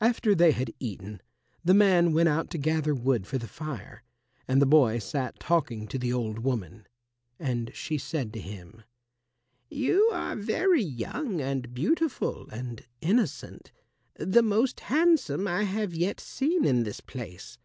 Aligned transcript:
After 0.00 0.32
they 0.32 0.52
had 0.52 0.72
eaten, 0.78 1.20
the 1.64 1.74
man 1.74 2.12
went 2.12 2.28
out 2.28 2.50
to 2.50 2.56
gather 2.56 2.94
wood 2.94 3.26
for 3.26 3.36
the 3.36 3.48
fire, 3.48 4.04
and 4.46 4.62
the 4.62 4.64
boy 4.64 5.00
sat 5.00 5.40
talking 5.40 5.88
to 5.88 5.98
the 5.98 6.12
old 6.12 6.38
woman. 6.44 6.86
And 7.36 7.72
she 7.74 7.98
said 7.98 8.32
to 8.34 8.40
him, 8.40 8.84
"You 9.68 10.08
are 10.12 10.36
very 10.36 10.84
young 10.84 11.40
and 11.40 11.74
beautiful 11.74 12.48
and 12.50 12.86
innocent 13.00 13.72
the 14.14 14.44
most 14.44 14.78
handsome 14.78 15.48
I 15.48 15.64
have 15.64 15.96
yet 15.96 16.20
seen 16.20 16.64
in 16.64 16.84
this 16.84 17.00
place. 17.00 17.58